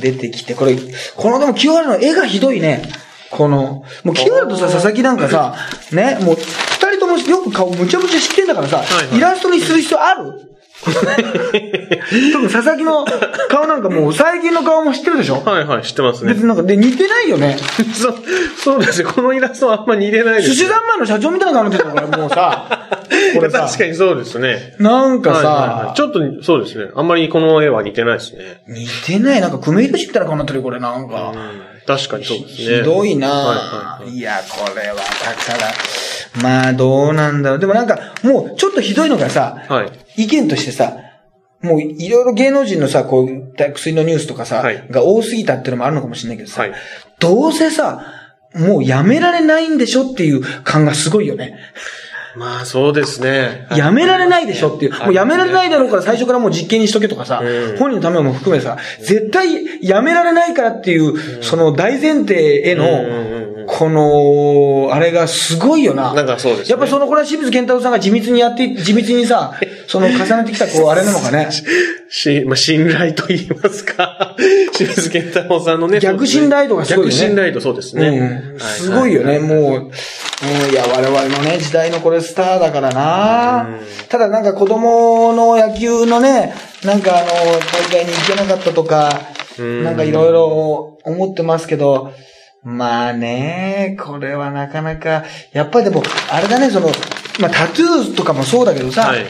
[0.00, 0.76] 出てきて、これ、
[1.16, 2.82] このでも清原の絵がひどいね。
[3.30, 5.56] この、もう清原とさ、佐々木なんかさ、
[5.92, 10.55] ね、もう、二人ともよく顔むちゃむちゃ知ってんだからさ、イラストにする必要ある？
[12.32, 13.04] 特に佐々木の
[13.48, 15.42] 顔なんかもう最近の顔も知ってるでしょ？
[15.44, 16.42] はいはい、知ってますね別。
[16.42, 17.56] になんか、で、似てないよね。
[17.94, 18.14] そう、
[18.56, 19.08] そうですよ。
[19.08, 20.50] このイラストはあんま似てないです。
[20.50, 22.88] 寿司三昧の社長みたいな顔になってるから、もうさ、
[23.36, 24.74] これさ確、かにそうですね。
[24.78, 26.86] なんかはいはいはさい、ちょっと、そうですね。
[26.94, 28.60] あんまりこの絵は似てないですね。
[28.68, 31.32] 似てない、なんか、クメイトシみたいな顔になってるよ、これ、なんか。
[31.86, 32.78] 確かにそうですね。
[32.78, 37.58] ひどいなはいぁ、はいはいいや、これは、だから、まあ、どうなんだろう。
[37.58, 39.84] でもなんか、もう、ちょっとひどいのがさ、は
[40.16, 40.24] い。
[40.24, 40.96] 意見としてさ、
[41.62, 46.72] もう、いろいろ芸能人のさ、こう、薬のニュースとかさ、はいが多すぎたっていうのもあるのかもしれないけどさ、はい
[47.18, 48.04] どうせさ、
[48.54, 51.58] もうやめられないんでしょっていう感がすごいよね。
[52.36, 53.66] まあ、そうですね。
[53.70, 54.92] やめられないでしょっていう。
[54.92, 66.14] はいもうやめられないだろうから最初からもう実験にしとけとかさ、うん本人のためも含めさ、絶対やめられないからっていう、その大前提への、この、あれがすごいよな。
[66.14, 69.54] なんかそうですねやっぱその、これは清水健太郎さんが地道にやって、地道にさ、
[69.88, 71.48] その重ねてきた、こう、あれなのかね。
[72.08, 74.36] し、まあ、信頼と言いますか。
[74.72, 75.98] 清水健太郎さんのね。
[75.98, 78.08] 逆信頼度がすごいよね逆信頼度、そうですね。
[78.52, 78.60] うん。
[78.60, 79.90] すごいよね、もう。
[80.42, 89.08] うん、いや、我々のね、時代のこれスターだからなただなんか子供の野球のね、なんかあの、大会に行けなかったとか、
[89.58, 92.12] うんなんかいろいろ思ってますけど、
[92.62, 96.88] まあね、これはなかなか、やっぱりでも、あれだね、その、
[97.40, 99.24] まあタトゥーとかもそうだけどさ、はい。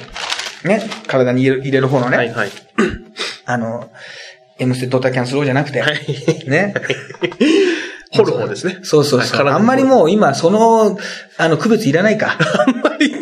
[0.65, 2.51] ね、体に入れる入れる方のね、はい、はい。
[3.45, 3.91] あの、
[4.59, 6.49] M ステドタキャンスローじゃなくて、はい。
[6.49, 6.75] ね、
[8.13, 8.79] 掘る方ですね。
[8.83, 9.45] そうそうそう。
[9.45, 10.99] はいあんまりもう今、その、
[11.39, 12.37] あの、区別いらないか。
[12.67, 13.13] あんまり、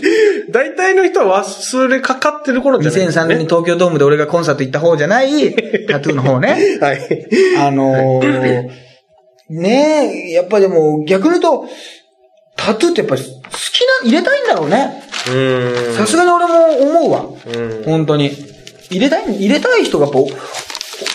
[0.51, 5.55] 大体の人は忘れかかってる頃じゃないですか、2003年に東京ドームで俺がコンサート行った方じゃない、
[5.88, 6.79] タトゥーの方ね。
[6.81, 7.27] はい。
[7.59, 8.70] あのー、
[9.51, 11.66] ねえ、やっぱでも逆に言うと、
[12.57, 13.33] タトゥーってやっぱり好き
[14.05, 15.03] な、入れたいんだろうね。
[15.27, 15.97] うーん。
[15.97, 17.27] さすがに俺も思うわ。
[17.47, 17.83] うん。
[17.85, 18.31] 本当に。
[18.90, 20.29] 入れたい、入れたい人がやっぱお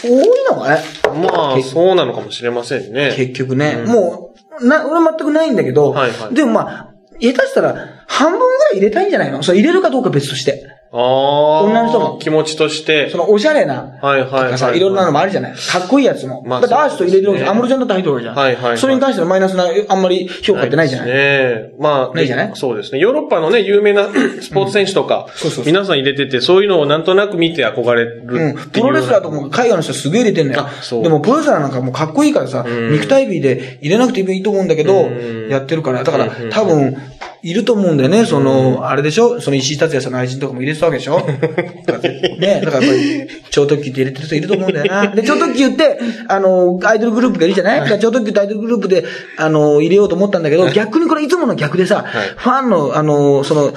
[0.04, 0.82] 多いのかね。
[1.28, 3.14] まあ、そうなのかもしれませんね。
[3.16, 3.84] 結局ね。
[3.86, 7.76] うんもう、な、俺は全くないんだけど、はいはいでもまあ、下手したら
[8.08, 9.44] 半分ぐらい入れたいんじゃないの？
[9.44, 10.66] それ入れるかどうか別として。
[10.92, 11.62] ああ。
[11.64, 13.10] 女の人も気持ちとして。
[13.10, 15.54] そのおしゃれな、はいはいはいろいろなのもあるじゃない。
[15.56, 16.44] かっこいいやつも。
[16.46, 17.52] まあだってアーシと入れるわけじゃん。
[17.52, 18.36] アムロちゃんだって入ってるわけじゃん。
[18.36, 21.08] はいはいはいそれに関してはマイナスな、あんまり評価ってないじゃない。
[21.08, 22.52] ねまあ、ないじゃない？
[22.56, 23.00] そうですね。
[23.00, 24.10] ヨーロッパのね、有名な
[24.42, 28.36] スポーツ選手とか、そうそうそう皆さん入れてて、そういうのをなんとなく見て憧れるう。
[28.36, 28.56] うん。
[28.72, 30.70] プロレスラーとかも海外の人すげえ入れてんのよあ。
[30.82, 35.10] そうでもプロレスラーなんかもうかっこいいからさ、ん肉体美で入れなくていいと思うんだけどう
[35.48, 36.04] ん、やってるから。
[36.04, 36.96] だから多分、
[37.42, 38.26] いると思うんだよね。
[38.26, 39.40] その、あれでしょ？
[39.40, 41.20] その石井達也さんの愛人とかも入れてたわけでしょ？
[42.40, 42.62] ね。
[42.64, 45.08] だからやっぱり、超特急って入れてる人いると思うんだよな。
[45.08, 47.80] で、超特急って、あの、アイドルグループがいるじゃない？
[47.82, 49.06] だから超特急とアイドルグループで、
[49.38, 52.04] あの、入れようと思ったんだけど、逆にこれいつもの逆でさ、
[52.38, 53.74] ファンの、あの、その、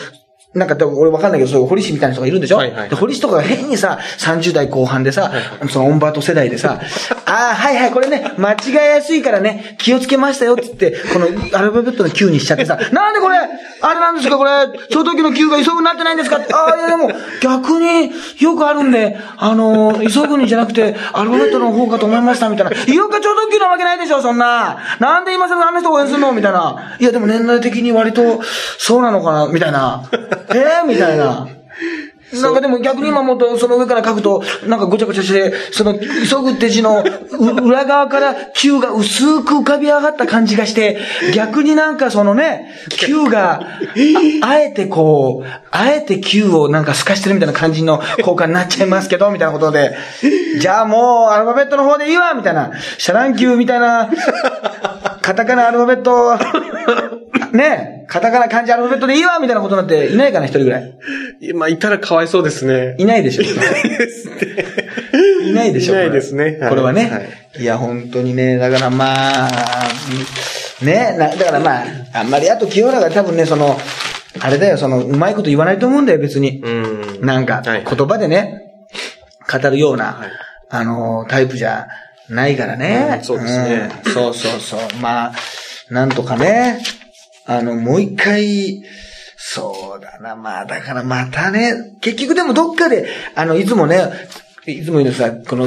[0.54, 5.32] なんか多分俺わかんないけど、そういう堀市みたいな人がいるんでしょ、はいはいで堀市とかが変にさ、30代後半でさ、
[5.70, 6.78] そのオンバート世代でさ、
[7.24, 11.26] ああ、はいはい、これね、間違えやすいからね、気をつけましたよって言って、この
[11.58, 13.36] アルファベットの Q にしちゃってさ、 なんでこれ、
[13.80, 14.50] あれなんですかこれ、
[14.90, 16.36] 超特急の Q が急ぐになってないんですか？
[16.36, 17.10] ああ、いやでも、
[17.40, 22.72] 逆によくあるんで、あのー、急ぐにじゃなくて、アルファベットの方かと思いました、みたいな。
[22.86, 24.76] いよか超特急なわけないでしょ、そんな。
[25.00, 26.32] なんで今更あんな人応援するの？
[26.32, 26.96] みたいな。
[26.98, 28.40] いや、でも年代的に割と、
[28.78, 30.02] そうなのかなみたいな。
[30.54, 31.48] ええみたいな。
[32.40, 37.04] なんかでも逆に今もっとその上から書くと、なんかごちゃごちゃして、その、急ぐって字のう
[37.68, 40.98] 裏側から Q が薄く浮かび上がった感じがして、
[41.34, 43.60] 逆になんかそのね、Q が、
[44.42, 49.94] ああえてこう、あえて Q をなんか透かしてるみたいな感じの効果になっちゃいますけど、みたいなことで、
[50.58, 54.08] じゃあもうアルファベットの方でいいわみたいな、シャラン Q みたいな、
[55.20, 56.38] カタカナアルファベット、
[57.52, 60.94] ね、カタカナ漢字アルファベットでいいわみたいなことになって、いないかな、一人ぐらい。
[61.54, 62.94] まあ、いたらかわいそうですね。
[62.98, 63.42] いないでしょ。
[63.42, 63.46] い
[65.54, 65.94] ないでしょ。
[65.94, 67.08] いないですねこれこれはね。
[67.10, 67.20] は
[67.58, 69.50] いい、や、本当にね、だからまあ、
[70.82, 73.78] ね、なだからまあ、あんまりあと清原が多分ね、その、
[74.40, 76.60] あれだよ、その、うまいこと言わないと思うんだよ、別に。
[76.62, 76.68] う
[77.22, 77.26] ん。
[77.26, 78.88] なんか、はい言葉でね、
[79.50, 80.28] 語るような、はい
[80.68, 81.88] あの、タイプじゃ
[82.28, 83.20] ないからね。
[83.20, 84.80] うんそうですねうんそうそうそう。
[85.00, 85.32] まあ、
[85.88, 86.78] なんとかね、
[87.46, 88.82] あの、もう一回、
[89.36, 93.98] そうだな、まあ、だからまたね、結局でもどっかで、あの、いつもね、
[94.66, 95.66] いつも言うのさ、この、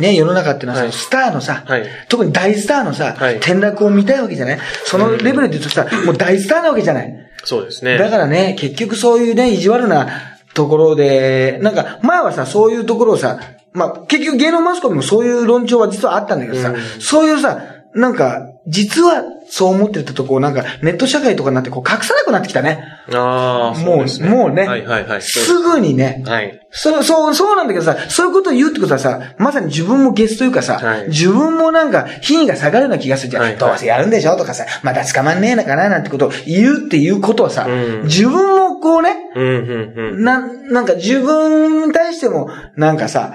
[0.00, 0.92] ね、世の中ってのはさ、はい。
[0.92, 1.86] スターのさ、はい。
[2.08, 3.36] 特に大スターのさ、はい。
[3.36, 4.58] 転落を見たいわけじゃない？
[4.84, 7.14] そのレベルで言うとさ、もう大スターなわけじゃない？
[7.44, 7.96] そうですね。
[7.96, 10.08] だからね、結局そういうね、意地悪な
[10.52, 13.38] ところで、なんか、前はさ、そういうところをさ、
[13.72, 16.76] まあ、結局芸能マスコミもそういう論調は実はあったんだけどさ、うん。
[17.00, 17.62] そういうさ、
[17.94, 22.82] なんか、実はそう思ってたとこをなんか、ネット社会とかになってこう隠さなくなってきたね。
[23.14, 25.22] ああ、もう、ですねもうね、はいはいはい。
[25.22, 26.60] すぐにね、はい。
[26.70, 33.42] そう、そう、そうなんだけどさ、そういうことを言うってことはさ、まさに自分もゲスというかさ、はい自分もなんか、品位が下がるような気がするじゃん。
[33.42, 40.24] はいはいどうせやるんでしょとかさ、まだ捕まんねえのかななんてことを言うっていうことはさ、うん自分もこうね、うん、うん、うん。
[40.24, 43.32] な、なんか自分に対しても、なんかさ、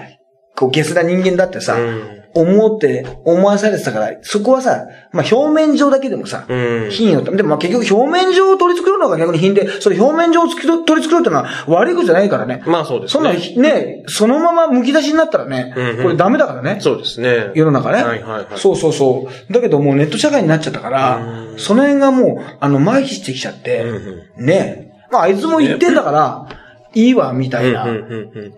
[0.55, 12.63] こうゲスな人間だってさ、うん思って、思わされてたから、そこはさ、まあ表面上だけでもさ、うん品を、でもまあ結局表面上を取り繕うのが逆に品で、それ表面上をつき取り繕うってのは悪いことじゃないからね。
[12.65, 13.39] まあそうですそんな、ね。
[13.57, 16.77] ね、そのまま剥き出しになったらね、うんうんこれダメだからね。
[16.79, 17.51] そうですね。
[17.55, 18.03] 世の中ね。
[18.03, 18.47] はいはいはい。
[18.55, 19.53] そうそうそう。
[19.53, 26.60] だけどもうネット社会になっちゃったから、うんその辺がもう、あの、麻痺してきちゃって、うんねまああいつも言ってんだから、
[26.93, 27.87] いいわ、みたいな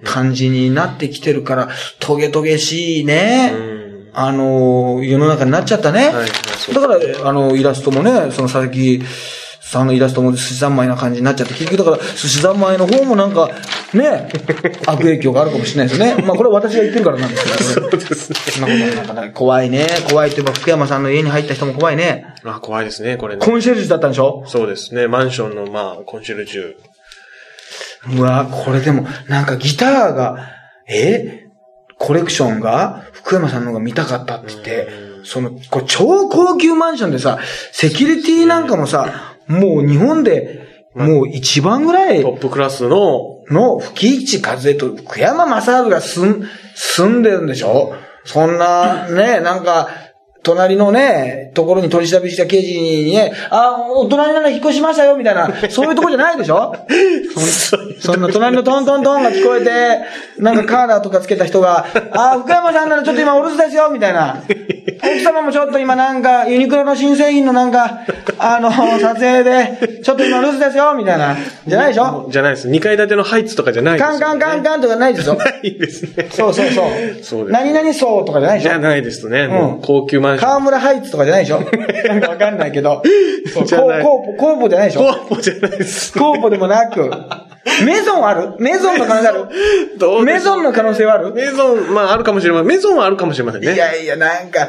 [0.04, 1.70] 感じになってきてるから、
[2.00, 3.52] トゲトゲしいね。
[3.56, 3.84] うん
[4.16, 6.14] あの、世の中になっちゃったね。
[6.72, 9.02] だから、あの、イラストもね、その佐々木
[9.60, 13.50] さんのイラストも寿司三昧な感じになっちゃって、結局だから、寿司三昧の方もなんか、
[13.96, 14.30] ね、
[14.86, 16.24] 悪影響があるかもしれないですよね。
[16.28, 19.32] まあ、これは私が言ってるからなんですけど、そうですね。
[19.34, 19.88] 怖いね。
[20.12, 22.28] 怖いって言えば、福山さんの家に入った人も怖いね。
[22.46, 23.44] あ、怖いですね、これね。
[23.44, 24.44] コンシェルジュだったんでしょ？
[24.46, 25.08] そうですね。
[25.08, 26.74] マンションの、まあ、コンシェルジュ。
[28.12, 30.38] うわこれでも、なんかギターが、
[30.88, 31.40] え？
[31.98, 33.04] コレクションが？
[33.14, 34.88] 福山さんの方が見たかったって言って、
[35.24, 37.40] その、これ超高級マンションでさ、
[37.72, 46.44] セキュリティなんかもさ、もう日本で、もう一番ぐらいトップクラスの、の吹市和恵と福山雅治が住ん、
[46.76, 47.96] 住んでるんでしょ？
[48.26, 49.90] そんな、ね、なんか、
[50.44, 56.76] 隣のね、ところに取り調べした刑事にね、あ、お隣なら引っ越しましたよ、みたいな、そういうとこじゃないでしょ？
[57.34, 60.02] そ んそんな隣のトントントンが聞こえて、
[60.40, 64.44] なんかカーラーとかつけた人が、あ、福山さんならちょっと今お留守ですよ、みたいな。
[65.04, 68.00] 奥様もちょっと今なんか、ユニクロの新製品のなんか、
[68.38, 71.36] あの、撮影で、ちょっと今留守ですよ、みたいな。
[71.68, 72.28] じゃないでしょ？
[72.30, 72.70] じゃないです。
[72.70, 75.36] 2階建てのハイツとかじゃないです、カンカンカンカンとかないですよ。
[75.36, 76.28] ないですね。
[76.32, 77.24] そうそうそう。
[77.24, 78.70] そうです何々層とかじゃないでしょ？
[78.72, 79.48] じゃないですね。
[79.48, 80.50] もう高級マンション。
[80.50, 81.60] 河村ハイツとかじゃないでしょ？
[82.08, 83.02] なんかわかんないけど。
[83.54, 85.02] そうコーポ、コーポじゃないでしょ？
[85.02, 86.14] コーポじゃないです。
[86.18, 87.10] コーポでもなく。
[87.86, 88.56] メゾンある？
[88.60, 90.24] メゾンの可能性ある？
[90.24, 91.34] メゾンの可能性はある？
[91.34, 92.68] メゾン、まああるかもしれません。
[92.68, 93.74] メゾンはあるかもしれませんね。
[93.74, 94.68] いやいや、なんか、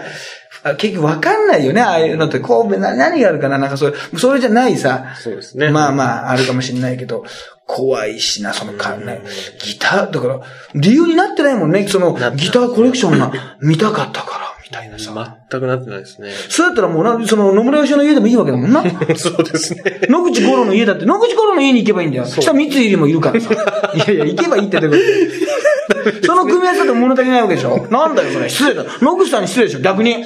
[0.63, 2.41] あ結局わかんないよね、ああいうのって。
[2.41, 3.59] 神戸な、何があるかな？
[3.59, 5.15] なんかそれ、それじゃないさ。
[5.17, 7.25] そうですねまあまあ、あるかもしれないけど、
[7.67, 9.23] 怖いしな、その感ね。
[9.63, 10.41] ギター、だから、
[10.75, 15.37] 理由になってないもんね、その、ギターコレクションが見たかったから、みたいなさ。
[15.51, 16.31] 全くなってないですね。
[16.49, 18.83] そうやったらもうな、その野村義雄の家でもいいわけだもんな。
[19.17, 20.01] そうですね。
[20.09, 22.25] 野口五郎の家だって、野口五郎の家に行けばいいんだよ。
[22.25, 23.53] 下三井入りもいるからさ。
[23.95, 24.89] いやいや、行けばいいってと
[26.25, 27.87] その組み合わせだと物足りないわけでしょ？
[27.91, 28.49] なんだよ、それ。
[28.49, 28.85] 失礼だ。
[29.01, 30.25] 野口さんに失礼でしょ、逆に。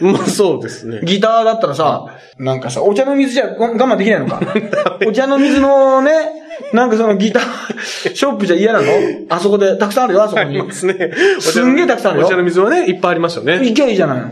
[0.00, 1.00] まあそうですね。
[1.04, 2.06] ギターだったらさ、
[2.38, 4.40] なんかさ、お茶の水じゃ我慢できないのか？
[5.06, 6.10] お茶の水のね、
[6.72, 7.44] なんかそのギター
[8.14, 8.86] ショップじゃ嫌なの？
[9.28, 10.58] あそこで、たくさんあるよ、あそこに。
[10.62, 11.12] ますね。
[11.40, 13.58] すんげえたくさんあるよお茶の水はね、いっぱいありますよね。
[13.62, 14.30] 行きゃいいじゃないの。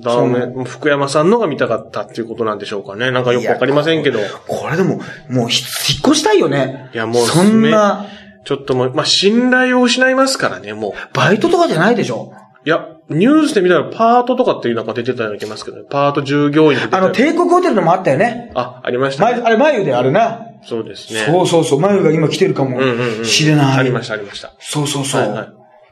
[0.00, 0.64] ダメ。
[0.64, 3.10] 福山さんのが見たかったっていうことなんでしょうかね。
[3.10, 4.20] なんかよくわかりませんけど。
[4.20, 5.00] いこれでも、
[5.30, 5.62] もうひ
[5.94, 6.90] 引っ越したいよね。
[6.92, 8.06] やもう、そんな、
[8.48, 10.92] ちょっともう、まあ信頼を失いますからね、もう。
[11.12, 12.32] バイトとかじゃないでしょ？
[12.64, 15.82] いや、ニュースで見たらパートとかっていうなんか出てたような気がしますけどね。
[15.90, 18.50] パート従業員あの、帝国ホテルのもあったよね。
[18.54, 19.32] あ、ありましたね。
[19.32, 20.46] 前あれ、眉であるな。
[20.66, 21.26] そうですね。
[21.26, 21.80] そうそうそう。
[21.80, 23.24] 眉が今来てるかもうんうんうん。
[23.26, 23.78] しれない。
[23.78, 24.52] ありました、ありました。
[24.58, 25.20] そうそうそう。
[25.20, 25.48] はいはい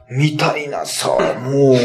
[0.09, 1.75] みたいなさ、も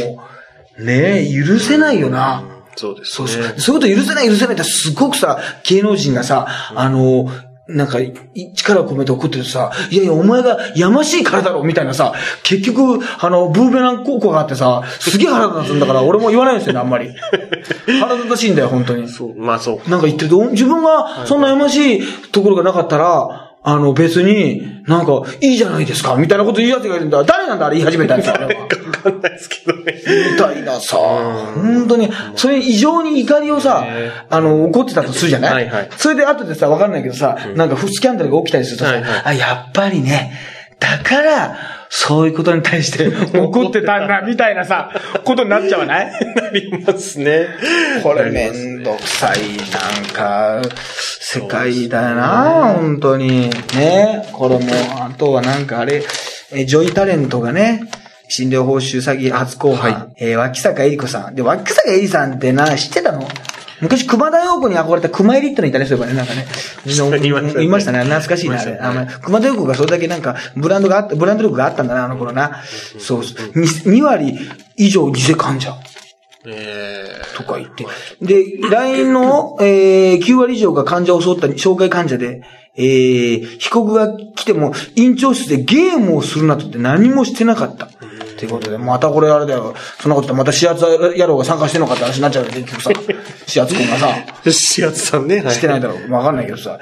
[0.79, 2.45] う、ねえ、許せないよな。
[2.77, 3.15] そうですね。
[3.17, 3.61] そうそう。
[3.61, 7.29] そういうこと許せない許せないってすごくさ、芸能人がさ、あの、
[7.69, 8.13] なんか、い
[8.55, 17.11] 力を込めて怒ってさ、いやいや、お前がやましいからだろ、みたいなさ、結局、あの、ブーベラン高校があってさ、すげえ腹立つんだから、 俺も言わないんですよね、あんまり。
[18.01, 19.09] 腹立たしいんだよ、本当に。
[19.09, 19.91] そう、まあそう。
[19.91, 27.23] なんか言ってると、自分がそんなやましいところがなかったら、あの別に、なんか、いいじゃないですか、みたいなこと言う奴がいるんだ。
[27.23, 28.33] 誰なんだ、あれ言い始めたやつは。
[28.43, 29.95] わかんないですけどね。
[30.33, 35.55] みたいなさ、本当に、それ異常に怒りをさね、あの、怒ってたとするじゃない？
[35.55, 38.91] はいはいそれで後でさ、わかんないけどさ、なんかスキャンダルが起きたりするとさ、
[39.25, 40.33] あ、やっぱりね、
[40.83, 41.57] だから、
[41.89, 43.07] そういうことに対して
[43.39, 44.91] 怒ってたんだ、みたいなさ、
[45.25, 46.11] ことになっちゃわない？
[46.35, 47.47] なりますね。
[48.03, 50.63] これめんどくさい、なんか、
[51.21, 53.51] 世界だよな、本当に。
[53.77, 54.27] ね。
[54.33, 54.73] これも、
[55.05, 56.03] あとはなんかあれ、
[56.53, 57.83] え、ジョイタレントがね、
[58.29, 61.35] 診療報酬詐欺初公判、はえー脇坂恵里子さん。
[61.35, 63.29] で、脇坂恵里さんってな、知ってたの？
[63.83, 66.47] 昔、熊田陽子に憧れた熊入りってのいたね、そういえばね、なんかね。
[66.87, 68.79] いましたねいましたね、懐かしいな、あれ。
[68.81, 72.63] あの熊田陽子がそれだけなんか、ブランドがあった、ブランド力があったんだな、あの頃な。
[72.99, 73.61] そうそう。
[73.61, 74.39] 2, 2割
[74.77, 75.75] 以上偽患者。
[76.47, 77.87] えとか言って。
[78.21, 82.43] で、LINE の、えー、9割以上が患者を襲った障害患者で、
[82.77, 87.87] えー、被告が来ても、院長室でゲームをするなとって何もしてなかった。
[87.87, 89.73] っていうことで、またこれあれだよ。
[90.01, 90.85] そんなことまた視圧
[91.17, 92.91] 野郎が参加してんのかって話になっちゃうよ、結局さ。
[93.53, 94.51] 視圧君がさ、ー。
[94.51, 95.43] しやつさんね。
[95.43, 96.11] はいしてないだろう。
[96.11, 96.79] わかんないけどさ。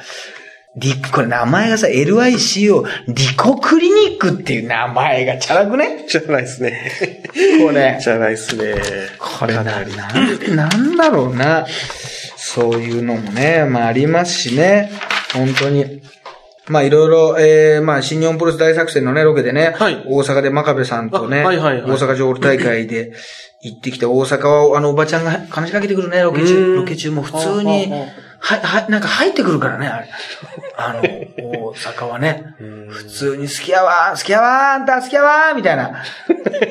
[0.76, 6.06] リこれ名前がさ、LICO、リコクリニックっていう名前がチャラくね？
[6.08, 7.24] じゃないですね。
[7.60, 7.98] これ。
[8.00, 8.76] じゃないですね。
[9.18, 11.66] これな、なん、なんだろうな。
[12.36, 14.92] そういうのもね、まあありますしね。
[15.34, 16.00] 本当に。
[16.70, 23.12] まあいろいろ、えー、まあ新日本プロレス大作戦のね、ロケでね、はい大阪で真壁さんとね、あはいはいはい大阪城大会で
[23.62, 26.54] 行ってきて、大阪はあのおばちゃんが話しかけてくるね、ロケ中。
[26.54, 28.00] うんロケ中も普通に、はあ
[28.40, 30.08] はは、は、なんか入ってくるからね、あれ。
[30.76, 32.54] あの、大阪はね。
[32.88, 36.02] 普通に好きやわー、好きやわー、あんた好きやわー、みたいな。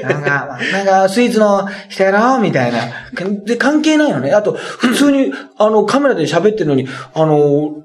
[0.01, 2.79] なんか、なんか、スイーツの人やろみたいな。
[3.45, 4.31] で、関係ないよね。
[4.31, 7.83] あと、普通に、あの、カメラで喋ってるのに、あの、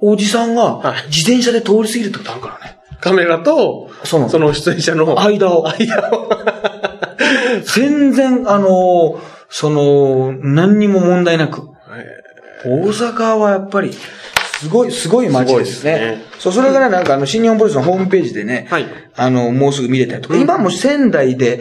[0.00, 2.78] おじさんがはい、自転車で通り過ぎるってことあるからね。
[3.00, 5.68] カメラと、そのその出演者の間を。
[5.68, 6.30] 間を。
[7.74, 11.68] 全然、あの、その、何にも問題なく。
[12.64, 13.92] 大阪はやっぱり、
[14.60, 15.96] すごい、すごい街ですね。
[15.96, 18.86] すねそう、それがね、なんかあの、新日本プロレスのホームページでね、はい
[19.16, 21.60] あの、もうすぐ見れたりとか、今も仙台で、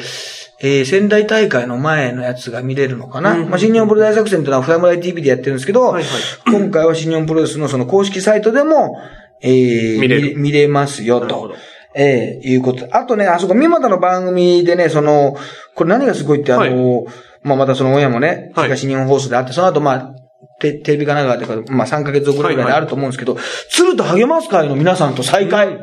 [0.61, 3.37] えー仙台大会の前のやつが見れるのかな。
[3.45, 6.11] まあ、新日本プロ大作戦というのは、フラムライ TV でやってるんですけど、はいはい
[6.51, 8.97] 今回は新日本プロレスのその公式サイトでも、
[9.41, 11.53] えー見れる見れますよ、と。
[11.95, 12.87] ええいうこと。
[12.95, 15.37] あとね、あそこ、三股の番組でね、その、
[15.75, 17.05] これ何がすごいって、あの、
[17.41, 20.15] まあ、またその親もね、はい東日本放送であって、その後、まあ、
[20.59, 23.37] テテレビ神奈川というか、まあ、3ヶ月後ぐらいであると思うんですけど、
[23.69, 25.79] 鶴と励ます会の皆さんと再会。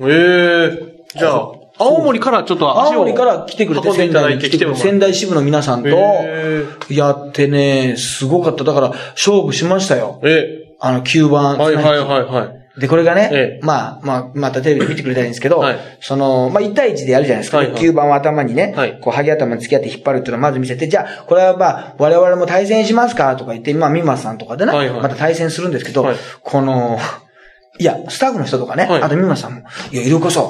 [0.00, 8.64] ええじゃあ、青森からちょっと青森から来てくれて、運んでいただいて来てくれて、仙台支部の皆さんとへ、やってね、すごかった。
[8.64, 10.20] だから、勝負しましたよ。
[10.22, 11.58] えあの、9番。
[11.58, 12.62] はいはいはいはい。
[12.80, 17.58] で、これがね、ええまあ、まあ、またテレビで見てくれたらいいんですけど、はいその、まあ、1対1でやるじゃないですか。
[17.58, 26.98] はいはい9番を頭にね、はいこう、ハゲ頭に付き合って引っ張るっていうのをまず見せて、じゃあ、これはまあ、我々も対戦しますかとか言って、まあ、ミマさんとかでね、はいはいまた対戦するんですけど、はいこの、
[27.78, 30.42] いや、スタッフの人とかね、はいあとミマさんも、いや、イルカさ、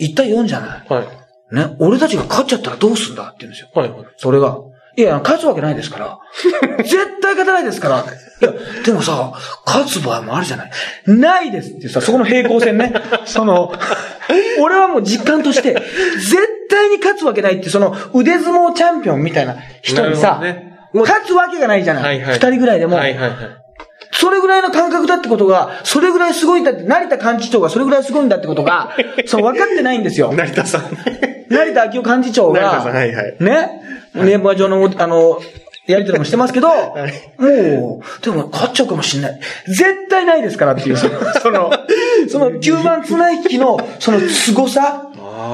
[0.00, 0.92] 1対4じゃない？
[0.92, 1.54] はい。
[1.54, 3.68] ね、俺たちが勝っちゃったらどうすんだって言うんですよ。
[3.74, 4.06] はいはい。
[4.16, 4.58] それが、
[4.96, 6.18] いや、勝つわけないですから。
[6.78, 7.98] 絶対勝たないですから。
[8.00, 8.02] い
[8.44, 8.52] や、
[8.84, 9.32] でもさ、
[9.66, 10.70] 勝つ場合もあるじゃない。
[11.06, 12.92] ないですってさ、そこの平行線ね。
[13.26, 13.72] その、
[14.60, 16.36] 俺はもう実感として、絶
[16.70, 22.00] 対に勝つわけないってその腕相撲チャンピオンみたいな人にさ、ね勝つわけがないじゃな。
[22.02, 22.34] はいいはい。
[22.34, 23.63] 二人ぐらいでも、はいはいはい。
[24.16, 28.96] それぐらいの感覚だってことが、それぐらいすごいんだって、成田幹事長がそれぐらいすごいんだってことが、
[29.26, 30.32] そう分かってないんですよ。
[30.32, 30.82] 成田さん。
[31.48, 33.36] 成田明夫幹事長成田さん、が、はいはい。
[33.40, 33.82] ね、
[34.14, 35.40] ネーバー上の、あの、
[35.86, 36.68] やりとりもしてますけど、
[37.38, 39.40] もう、でも勝っちゃうかもしんない。
[39.66, 41.72] 絶対ないですからっていう、その、 その、
[42.30, 45.08] その9番綱引きの、その凄さ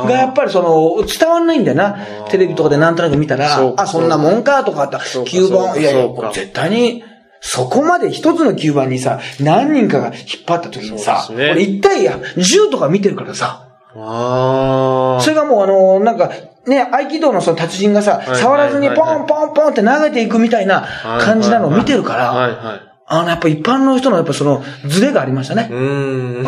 [0.06, 1.96] がやっぱりその、伝わんないんだよな。
[2.28, 5.00] テレビとかでなんとなく見たらあ、そんなもんかとかあった。
[5.00, 7.02] そうか9番、いやいや、絶対に、
[7.40, 15.22] そこまで一つの9番にさ、何人かが引っ張った時にさ、ね俺一対10とか見てるからさ、ああ。
[15.22, 16.31] それがもうあの、なんか、
[16.66, 20.87] ね、合気道のその達人がさ、い触らずにポンポンポンって投げていくみたいな
[21.20, 22.81] 感じなのを見てるから。
[23.07, 25.68] あの、やっぱ一般の人のやっぱその、ズレがありましたね。
[25.70, 26.37] うーん。
[26.38, 26.46] うん。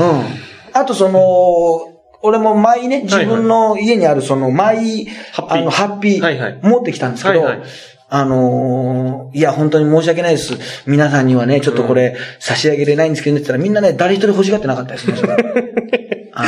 [0.73, 1.89] あとその、
[2.23, 7.69] 俺も前ね、自分の家にあるその、マイ、ハッピーあの、ハッピー、持ってきたんですけど、はいはい
[8.15, 10.59] あのーいや、本当に申し訳ないです。
[10.87, 15.17] 皆さんにはね、ちょっとこれ、差し上げれないんですけどね、って言ったらみんなね、誰一人欲しがってなかったですね。
[15.17, 15.37] それあ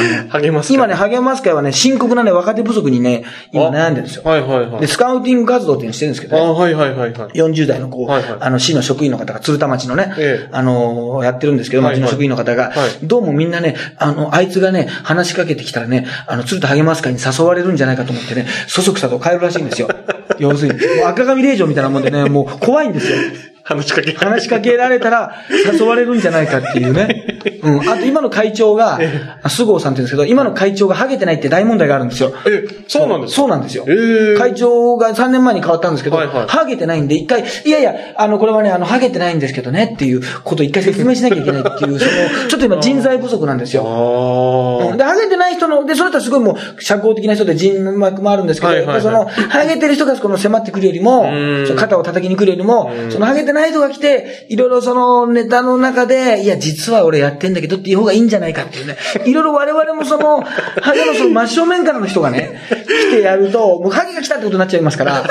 [0.04, 0.74] の 励ますか？
[0.74, 4.22] 今ね、励ます会はね、深刻なね、若手不足にね、今悩んでるんですよ。
[4.24, 4.86] はいはいはいで、。
[4.86, 6.52] スカウティング活動っていうのしてるんですけどあね。
[6.52, 7.30] はいはいはいはい。
[7.32, 19.88] 40代のこう、はいはいあの、市の職員の方が、鶴田町のね、ええあのーやってるんですけど、はいはい町の職員の方が、はいどうもみんなね、あの、あいつがね、話しかけてきたらね、あの、鶴田励ます会に誘われるんじゃないかと思ってね、そそくさと帰るらしいんですよ。
[20.38, 23.16] 要するに、赤髪令状みたいなもんでね、もう怖いんですよ。
[23.64, 25.36] 話しかけ話しかけられたら
[25.72, 27.40] 誘われるんじゃないかっていうね。
[27.62, 27.80] うん。
[27.88, 29.00] あと今の会長が、
[29.42, 32.32] あ菅生さんって言うんですけど、今の会長がハゲてないって大問題があるんですよ。
[32.46, 33.36] え、そうなんですか？
[33.36, 33.84] そうなんですよ。
[33.88, 42.10] えー会長が3年前に変わったんですけど、はいはいハゲてないんで、一回、いやいや、あの、これはね、あの、ハゲてないんですけどねっていうことを一回説明しなきゃいけないっていう、その、
[42.48, 43.84] ちょっと今人材不足なんですよ。
[43.86, 58.96] あうんで、ハゲてない人の、で、その人はすごいもう、社交的な人で人脈もあるんですけど、はいはいはいやっぱその、ハゲてる人がこの迫ってくるよりもん、その肩を叩きに来るよりもう、んそのハゲてない人が来て、いろいろそのネタの中で、いや、実は俺やってんだけどっていう方がいいんじゃないかっていうね。
[59.24, 65.24] いろいろ我々もその、ハゲのその真正面からの人がね、来てやると、もうハゲが来たってことになっちゃいますから、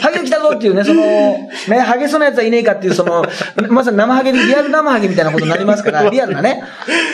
[0.00, 3.24] ハゲが来たぞっていうね、その、ね、ハゲそうな奴はいねえかっていう、その、
[3.68, 6.62] まさに生ハゲでリアル生ハゲみたいなことになりますから、 リアルなね、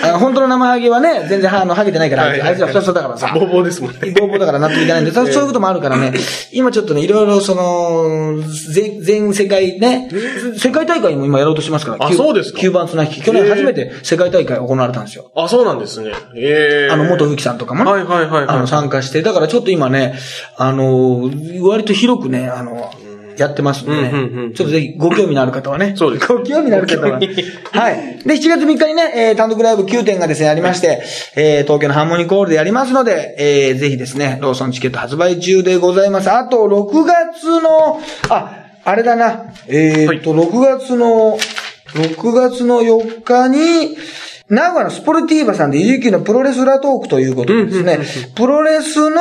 [0.02, 3.32] あの本当の生ハゲはね、全然あのハゲてないから、あいつら二つだからさ。
[3.34, 3.98] ボーボーですもんね。
[4.18, 6.12] ボーボーだから納得いかないんで、そういうこともあるからね、
[6.52, 8.38] 今ちょっとね、いろいろその、
[8.72, 10.08] 全全世界ね、
[10.56, 12.06] 世界大会も今やろうとしてますから。
[12.06, 13.22] あそうですかキューバン綱引き。
[13.22, 15.30] 去年初めて世界大会行われたんですよ。
[15.34, 16.12] あ、そうなんですね。
[16.36, 16.92] ええ。
[16.92, 17.90] あの、元吹さんとかもね。
[17.90, 19.22] はいはいはいはいあの、参加して。
[19.22, 20.14] だからちょっと今ね、
[20.56, 21.30] あの、
[21.62, 22.90] 割と広くね、あの、
[23.36, 24.10] やってますんでね。
[24.12, 25.94] うんうんうんちょっとぜひご興味のある方はね。
[25.96, 27.18] そうですご興味のある方は。
[27.18, 27.24] はい。
[27.24, 31.02] で、7月3日にね、えー単独ライブ9点がですね、ありまして、
[31.36, 36.30] えー東京のハーモニーコールでやりますので、えーぜひですね、ローソンチケット発売中でございます。
[36.30, 41.38] あと、6月の、あ、あれだな、えーっと、6月の、
[41.94, 43.96] 6月の4日に、
[44.48, 47.98] 名古屋のスポルティーバさんで、ゆきのプロレスラートークということでですね、
[48.36, 49.20] プロレスの、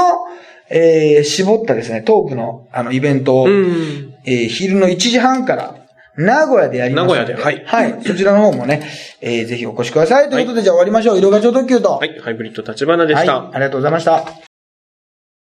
[0.76, 4.13] えー絞ったですね、トークの、あの、イベントを、うん。
[4.26, 5.76] えー昼の1時半から、
[6.15, 7.13] 名古屋でやりますの。
[7.15, 8.03] 名古屋ではいはい。
[8.05, 8.82] そちらの方もね、
[9.21, 10.30] えーぜひお越しください。
[10.30, 11.17] ということで、じゃあ終わりましょう。
[11.19, 11.91] 色が超特急と。
[11.97, 13.24] はい、ハイブリッド立花ではい。
[13.24, 13.49] した。
[13.49, 14.53] ありがとうございました。